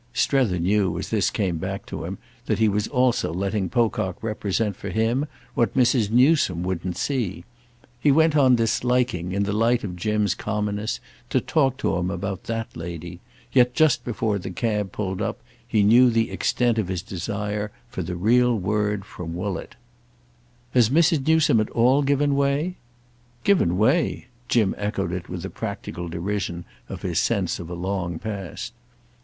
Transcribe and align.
—Strether 0.13 0.57
knew, 0.57 0.97
as 0.97 1.09
this 1.11 1.29
came 1.29 1.59
back 1.59 1.85
to 1.85 2.05
him, 2.05 2.17
that 2.47 2.57
he 2.57 2.67
was 2.67 2.87
also 2.87 3.31
letting 3.31 3.69
Pocock 3.69 4.17
represent 4.23 4.75
for 4.75 4.89
him 4.89 5.27
what 5.53 5.75
Mrs. 5.75 6.09
Newsome 6.09 6.63
wouldn't 6.63 6.97
see. 6.97 7.45
He 7.99 8.11
went 8.11 8.35
on 8.35 8.55
disliking, 8.55 9.31
in 9.31 9.43
the 9.43 9.53
light 9.53 9.83
of 9.83 9.95
Jim's 9.95 10.33
commonness, 10.33 10.99
to 11.29 11.39
talk 11.39 11.77
to 11.77 11.97
him 11.97 12.09
about 12.09 12.45
that 12.45 12.75
lady; 12.75 13.19
yet 13.53 13.75
just 13.75 14.03
before 14.03 14.39
the 14.39 14.49
cab 14.49 14.91
pulled 14.91 15.21
up 15.21 15.39
he 15.67 15.83
knew 15.83 16.09
the 16.09 16.31
extent 16.31 16.79
of 16.79 16.87
his 16.87 17.03
desire 17.03 17.69
for 17.87 18.01
the 18.01 18.15
real 18.15 18.57
word 18.57 19.05
from 19.05 19.35
Woollett. 19.35 19.75
"Has 20.73 20.89
Mrs. 20.89 21.27
Newsome 21.27 21.59
at 21.59 21.69
all 21.69 22.01
given 22.01 22.35
way—?" 22.35 22.77
"'Given 23.43 23.77
way'?"—Jim 23.77 24.73
echoed 24.79 25.11
it 25.11 25.29
with 25.29 25.43
the 25.43 25.51
practical 25.51 26.07
derision 26.09 26.65
of 26.89 27.03
his 27.03 27.19
sense 27.19 27.59
of 27.59 27.69
a 27.69 27.75
long 27.75 28.17
past. 28.17 28.73